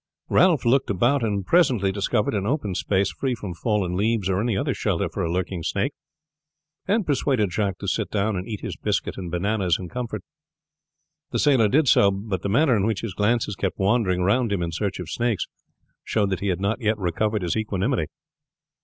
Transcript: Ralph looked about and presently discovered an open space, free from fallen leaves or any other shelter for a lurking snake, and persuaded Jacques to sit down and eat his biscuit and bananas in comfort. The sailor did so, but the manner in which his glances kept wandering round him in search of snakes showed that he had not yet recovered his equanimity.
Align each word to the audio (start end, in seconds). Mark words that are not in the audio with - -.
Ralph 0.29 0.65
looked 0.65 0.89
about 0.89 1.21
and 1.21 1.45
presently 1.45 1.91
discovered 1.91 2.33
an 2.33 2.47
open 2.47 2.73
space, 2.73 3.11
free 3.11 3.35
from 3.35 3.53
fallen 3.53 3.93
leaves 3.95 4.31
or 4.31 4.41
any 4.41 4.57
other 4.57 4.73
shelter 4.73 5.07
for 5.07 5.23
a 5.23 5.31
lurking 5.31 5.61
snake, 5.61 5.93
and 6.87 7.05
persuaded 7.05 7.53
Jacques 7.53 7.77
to 7.77 7.87
sit 7.87 8.09
down 8.09 8.35
and 8.35 8.47
eat 8.47 8.61
his 8.61 8.75
biscuit 8.75 9.15
and 9.15 9.29
bananas 9.29 9.77
in 9.79 9.89
comfort. 9.89 10.23
The 11.29 11.37
sailor 11.37 11.67
did 11.67 11.87
so, 11.87 12.09
but 12.09 12.41
the 12.41 12.49
manner 12.49 12.75
in 12.75 12.87
which 12.87 13.01
his 13.01 13.13
glances 13.13 13.55
kept 13.55 13.77
wandering 13.77 14.23
round 14.23 14.51
him 14.51 14.63
in 14.63 14.71
search 14.71 14.99
of 14.99 15.07
snakes 15.07 15.45
showed 16.03 16.31
that 16.31 16.39
he 16.39 16.47
had 16.47 16.59
not 16.59 16.81
yet 16.81 16.97
recovered 16.97 17.43
his 17.43 17.55
equanimity. 17.55 18.07